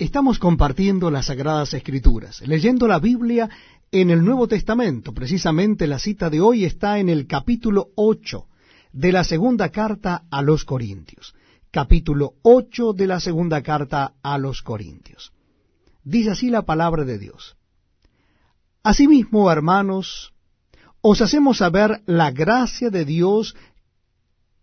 Estamos 0.00 0.38
compartiendo 0.38 1.10
las 1.10 1.26
Sagradas 1.26 1.74
Escrituras, 1.74 2.40
leyendo 2.46 2.88
la 2.88 2.98
Biblia 2.98 3.50
en 3.92 4.08
el 4.08 4.24
Nuevo 4.24 4.48
Testamento. 4.48 5.12
Precisamente 5.12 5.86
la 5.86 5.98
cita 5.98 6.30
de 6.30 6.40
hoy 6.40 6.64
está 6.64 6.98
en 6.98 7.10
el 7.10 7.26
capítulo 7.26 7.88
8 7.96 8.46
de 8.94 9.12
la 9.12 9.24
segunda 9.24 9.68
carta 9.68 10.22
a 10.30 10.40
los 10.40 10.64
Corintios. 10.64 11.34
Capítulo 11.70 12.32
8 12.40 12.94
de 12.94 13.06
la 13.08 13.20
segunda 13.20 13.60
carta 13.62 14.14
a 14.22 14.38
los 14.38 14.62
Corintios. 14.62 15.32
Dice 16.02 16.30
así 16.30 16.48
la 16.48 16.62
palabra 16.62 17.04
de 17.04 17.18
Dios. 17.18 17.58
Asimismo, 18.82 19.52
hermanos, 19.52 20.32
os 21.02 21.20
hacemos 21.20 21.58
saber 21.58 22.00
la 22.06 22.30
gracia 22.30 22.88
de 22.88 23.04
Dios 23.04 23.54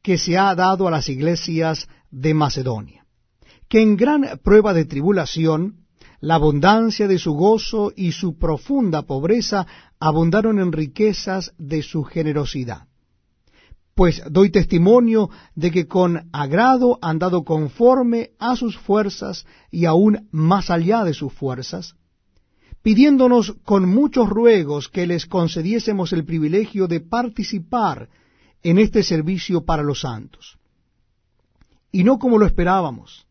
que 0.00 0.16
se 0.16 0.38
ha 0.38 0.54
dado 0.54 0.86
a 0.86 0.92
las 0.92 1.08
iglesias 1.08 1.88
de 2.12 2.34
Macedonia 2.34 3.03
que 3.68 3.82
en 3.82 3.96
gran 3.96 4.40
prueba 4.42 4.72
de 4.74 4.84
tribulación, 4.84 5.84
la 6.20 6.36
abundancia 6.36 7.06
de 7.06 7.18
su 7.18 7.34
gozo 7.34 7.92
y 7.94 8.12
su 8.12 8.38
profunda 8.38 9.02
pobreza 9.02 9.66
abundaron 10.00 10.58
en 10.58 10.72
riquezas 10.72 11.52
de 11.58 11.82
su 11.82 12.04
generosidad. 12.04 12.86
Pues 13.94 14.22
doy 14.30 14.50
testimonio 14.50 15.30
de 15.54 15.70
que 15.70 15.86
con 15.86 16.28
agrado 16.32 16.98
han 17.00 17.18
dado 17.18 17.44
conforme 17.44 18.30
a 18.38 18.56
sus 18.56 18.76
fuerzas 18.76 19.46
y 19.70 19.84
aún 19.84 20.28
más 20.32 20.70
allá 20.70 21.04
de 21.04 21.14
sus 21.14 21.32
fuerzas, 21.32 21.94
pidiéndonos 22.82 23.54
con 23.64 23.88
muchos 23.88 24.28
ruegos 24.28 24.88
que 24.88 25.06
les 25.06 25.26
concediésemos 25.26 26.12
el 26.12 26.24
privilegio 26.24 26.86
de 26.88 27.00
participar 27.00 28.08
en 28.62 28.78
este 28.78 29.02
servicio 29.02 29.64
para 29.64 29.82
los 29.82 30.00
santos. 30.00 30.58
Y 31.92 32.02
no 32.02 32.18
como 32.18 32.38
lo 32.38 32.46
esperábamos, 32.46 33.26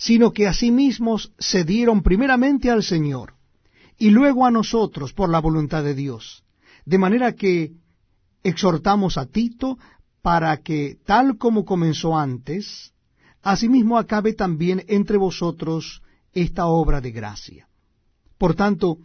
sino 0.00 0.32
que 0.32 0.46
asimismo 0.46 1.18
se 1.38 1.62
dieron 1.62 2.02
primeramente 2.02 2.70
al 2.70 2.82
Señor 2.82 3.34
y 3.98 4.08
luego 4.08 4.46
a 4.46 4.50
nosotros 4.50 5.12
por 5.12 5.28
la 5.28 5.40
voluntad 5.40 5.84
de 5.84 5.94
Dios. 5.94 6.42
De 6.86 6.96
manera 6.96 7.34
que 7.34 7.72
exhortamos 8.42 9.18
a 9.18 9.26
Tito 9.26 9.76
para 10.22 10.56
que, 10.62 10.96
tal 11.04 11.36
como 11.36 11.66
comenzó 11.66 12.16
antes, 12.16 12.94
asimismo 13.42 13.98
acabe 13.98 14.32
también 14.32 14.82
entre 14.88 15.18
vosotros 15.18 16.00
esta 16.32 16.64
obra 16.64 17.02
de 17.02 17.10
gracia. 17.10 17.68
Por 18.38 18.54
tanto, 18.54 18.96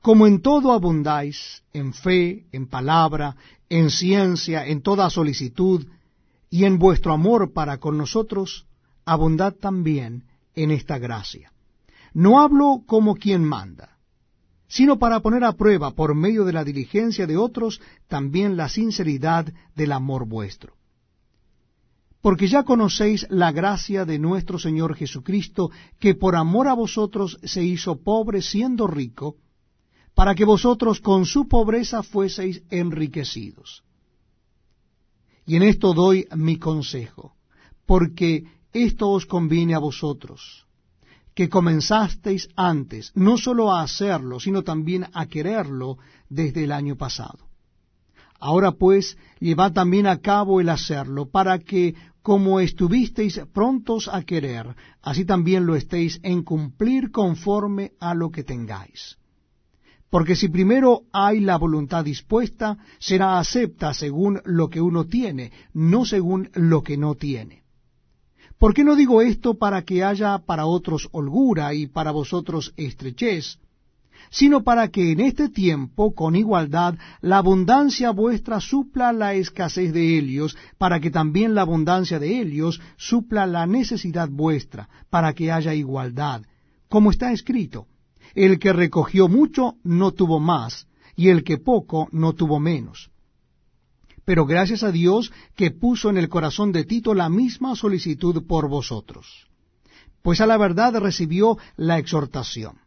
como 0.00 0.26
en 0.26 0.42
todo 0.42 0.72
abundáis, 0.72 1.62
en 1.72 1.94
fe, 1.94 2.46
en 2.50 2.66
palabra, 2.66 3.36
en 3.68 3.88
ciencia, 3.88 4.66
en 4.66 4.82
toda 4.82 5.10
solicitud, 5.10 5.86
y 6.50 6.64
en 6.64 6.80
vuestro 6.80 7.12
amor 7.12 7.52
para 7.52 7.78
con 7.78 7.96
nosotros, 7.96 8.66
abundad 9.04 9.54
también 9.54 10.24
en 10.54 10.70
esta 10.70 10.98
gracia. 10.98 11.52
No 12.12 12.40
hablo 12.40 12.82
como 12.86 13.16
quien 13.16 13.44
manda, 13.44 13.98
sino 14.68 14.98
para 14.98 15.20
poner 15.20 15.44
a 15.44 15.52
prueba 15.52 15.92
por 15.92 16.14
medio 16.14 16.44
de 16.44 16.52
la 16.52 16.64
diligencia 16.64 17.26
de 17.26 17.36
otros 17.36 17.80
también 18.08 18.56
la 18.56 18.68
sinceridad 18.68 19.52
del 19.74 19.92
amor 19.92 20.26
vuestro. 20.26 20.74
Porque 22.20 22.48
ya 22.48 22.62
conocéis 22.62 23.26
la 23.28 23.52
gracia 23.52 24.04
de 24.04 24.18
nuestro 24.18 24.58
Señor 24.58 24.96
Jesucristo, 24.96 25.70
que 25.98 26.14
por 26.14 26.36
amor 26.36 26.68
a 26.68 26.74
vosotros 26.74 27.38
se 27.44 27.62
hizo 27.62 28.02
pobre 28.02 28.40
siendo 28.40 28.86
rico, 28.86 29.36
para 30.14 30.34
que 30.34 30.44
vosotros 30.44 31.00
con 31.00 31.26
su 31.26 31.48
pobreza 31.48 32.02
fueseis 32.02 32.62
enriquecidos. 32.70 33.84
Y 35.46 35.56
en 35.56 35.64
esto 35.64 35.92
doy 35.92 36.26
mi 36.34 36.56
consejo, 36.58 37.34
porque 37.84 38.44
esto 38.74 39.08
os 39.08 39.24
conviene 39.24 39.74
a 39.74 39.78
vosotros, 39.78 40.66
que 41.34 41.48
comenzasteis 41.48 42.48
antes, 42.56 43.12
no 43.14 43.38
sólo 43.38 43.72
a 43.72 43.82
hacerlo, 43.82 44.38
sino 44.40 44.62
también 44.62 45.06
a 45.14 45.26
quererlo 45.26 45.98
desde 46.28 46.64
el 46.64 46.72
año 46.72 46.96
pasado. 46.96 47.38
Ahora 48.38 48.72
pues, 48.72 49.16
llevad 49.40 49.72
también 49.72 50.06
a 50.06 50.18
cabo 50.18 50.60
el 50.60 50.68
hacerlo, 50.68 51.30
para 51.30 51.58
que, 51.60 51.94
como 52.20 52.60
estuvisteis 52.60 53.40
prontos 53.52 54.08
a 54.08 54.22
querer, 54.22 54.74
así 55.02 55.24
también 55.24 55.66
lo 55.66 55.76
estéis 55.76 56.20
en 56.22 56.42
cumplir 56.42 57.10
conforme 57.10 57.92
a 58.00 58.14
lo 58.14 58.30
que 58.30 58.44
tengáis. 58.44 59.16
Porque 60.10 60.36
si 60.36 60.48
primero 60.48 61.02
hay 61.12 61.40
la 61.40 61.58
voluntad 61.58 62.04
dispuesta, 62.04 62.78
será 62.98 63.38
acepta 63.38 63.94
según 63.94 64.40
lo 64.44 64.68
que 64.68 64.80
uno 64.80 65.06
tiene, 65.06 65.52
no 65.72 66.04
según 66.04 66.50
lo 66.54 66.82
que 66.82 66.96
no 66.96 67.14
tiene. 67.14 67.63
¿Por 68.58 68.72
qué 68.72 68.84
no 68.84 68.96
digo 68.96 69.20
esto 69.20 69.54
para 69.54 69.82
que 69.82 70.04
haya 70.04 70.38
para 70.38 70.66
otros 70.66 71.08
holgura 71.12 71.74
y 71.74 71.86
para 71.86 72.12
vosotros 72.12 72.72
estrechez, 72.76 73.58
sino 74.30 74.62
para 74.62 74.88
que 74.88 75.12
en 75.12 75.20
este 75.20 75.48
tiempo, 75.48 76.14
con 76.14 76.34
igualdad, 76.34 76.94
la 77.20 77.38
abundancia 77.38 78.10
vuestra 78.10 78.60
supla 78.60 79.12
la 79.12 79.34
escasez 79.34 79.92
de 79.92 80.18
ellos, 80.18 80.56
para 80.78 81.00
que 81.00 81.10
también 81.10 81.54
la 81.54 81.62
abundancia 81.62 82.18
de 82.18 82.40
ellos 82.40 82.80
supla 82.96 83.46
la 83.46 83.66
necesidad 83.66 84.28
vuestra, 84.28 84.88
para 85.10 85.34
que 85.34 85.52
haya 85.52 85.74
igualdad, 85.74 86.42
como 86.88 87.10
está 87.10 87.32
escrito, 87.32 87.86
el 88.34 88.58
que 88.58 88.72
recogió 88.72 89.28
mucho 89.28 89.74
no 89.82 90.12
tuvo 90.12 90.40
más, 90.40 90.86
y 91.16 91.28
el 91.28 91.44
que 91.44 91.58
poco 91.58 92.08
no 92.12 92.32
tuvo 92.32 92.58
menos 92.60 93.10
pero 94.24 94.46
gracias 94.46 94.82
a 94.82 94.90
Dios 94.90 95.32
que 95.54 95.70
puso 95.70 96.10
en 96.10 96.16
el 96.16 96.28
corazón 96.28 96.72
de 96.72 96.84
Tito 96.84 97.14
la 97.14 97.28
misma 97.28 97.76
solicitud 97.76 98.46
por 98.46 98.68
vosotros. 98.68 99.46
Pues 100.22 100.40
a 100.40 100.46
la 100.46 100.56
verdad 100.56 100.94
recibió 101.00 101.58
la 101.76 101.98
exhortación, 101.98 102.78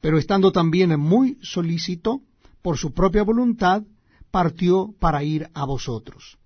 pero 0.00 0.18
estando 0.18 0.52
también 0.52 0.98
muy 1.00 1.38
solícito, 1.42 2.22
por 2.62 2.76
su 2.76 2.92
propia 2.92 3.22
voluntad, 3.22 3.82
partió 4.30 4.94
para 4.98 5.22
ir 5.22 5.48
a 5.54 5.64
vosotros. 5.64 6.38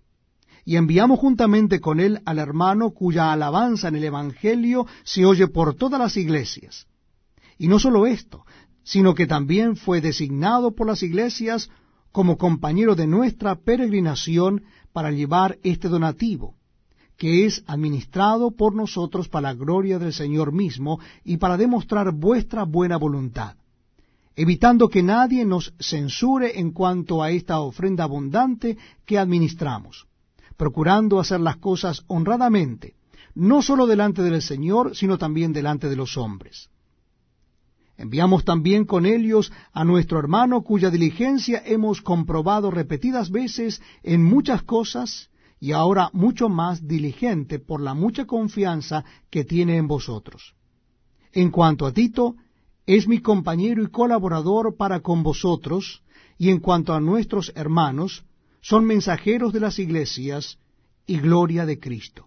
Y 0.65 0.77
enviamos 0.77 1.19
juntamente 1.19 1.81
con 1.81 1.99
él 1.99 2.21
al 2.25 2.39
hermano 2.39 2.91
cuya 2.91 3.33
alabanza 3.33 3.89
en 3.89 3.97
el 3.97 4.05
Evangelio 4.05 4.87
se 5.03 5.25
oye 5.25 5.49
por 5.49 5.75
todas 5.75 5.99
las 5.99 6.17
iglesias. 6.17 6.87
Y 7.59 7.67
no 7.67 7.81
solo 7.81 8.07
esto, 8.07 8.45
sino 8.85 9.15
que 9.15 9.27
también 9.27 9.77
fue 9.77 10.01
designado 10.01 10.75
por 10.75 10.87
las 10.87 11.03
iglesias 11.03 11.71
como 12.13 12.37
compañero 12.37 12.95
de 12.95 13.07
nuestra 13.07 13.57
peregrinación 13.57 14.63
para 14.93 15.11
llevar 15.11 15.59
este 15.63 15.89
donativo, 15.89 16.55
que 17.17 17.47
es 17.47 17.65
administrado 17.67 18.51
por 18.51 18.75
nosotros 18.75 19.29
para 19.29 19.49
la 19.49 19.55
gloria 19.55 19.99
del 19.99 20.13
Señor 20.13 20.53
mismo 20.53 21.01
y 21.25 21.39
para 21.39 21.57
demostrar 21.57 22.13
vuestra 22.13 22.65
buena 22.65 22.99
voluntad, 22.99 23.57
evitando 24.37 24.89
que 24.89 25.03
nadie 25.03 25.45
nos 25.45 25.73
censure 25.79 26.61
en 26.61 26.73
cuanto 26.73 27.23
a 27.23 27.31
esta 27.31 27.61
ofrenda 27.61 28.05
abundante 28.05 28.77
que 29.07 29.19
administramos, 29.19 30.07
procurando 30.57 31.19
hacer 31.19 31.41
las 31.41 31.57
cosas 31.57 32.05
honradamente, 32.09 32.95
no 33.35 33.63
sólo 33.63 33.87
delante 33.87 34.23
del 34.23 34.43
Señor, 34.43 34.95
sino 34.95 35.17
también 35.17 35.55
delante 35.55 35.89
de 35.89 35.97
los 35.97 36.19
hombres 36.19 36.69
Enviamos 38.03 38.45
también 38.45 38.85
con 38.85 39.07
ellos 39.07 39.53
a 39.73 39.85
nuestro 39.85 40.19
hermano 40.19 40.63
cuya 40.63 40.91
diligencia 40.91 41.63
hemos 41.65 42.03
comprobado 42.03 42.69
repetidas 42.69 43.31
veces 43.31 43.81
en 44.03 44.25
muchas 44.25 44.65
cosas 44.65 45.31
y 45.61 45.71
ahora 45.71 46.11
mucho 46.13 46.49
más 46.49 46.89
diligente 46.89 47.61
por 47.61 47.81
la 47.81 47.95
mucha 47.95 48.27
confianza 48.27 49.05
que 49.31 49.45
tiene 49.45 49.77
en 49.77 49.87
vosotros. 49.87 50.57
En 51.31 51.53
cuanto 51.53 51.87
a 51.87 51.93
Tito, 51.93 52.35
es 52.87 53.07
mi 53.07 53.21
compañero 53.21 53.85
y 53.85 53.87
colaborador 53.87 54.77
para 54.77 54.99
con 54.99 55.23
vosotros, 55.23 56.03
y 56.39 56.51
en 56.51 56.59
cuanto 56.59 56.95
a 56.95 57.01
nuestros 57.01 57.53
hermanos, 57.55 58.25
son 58.61 58.85
mensajeros 58.85 59.53
de 59.53 59.61
las 59.61 59.79
iglesias 59.79 60.59
y 61.07 61.21
gloria 61.21 61.67
de 61.67 61.79
Cristo 61.79 62.27